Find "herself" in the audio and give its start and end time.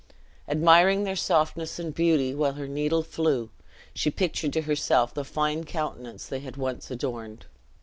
4.61-5.13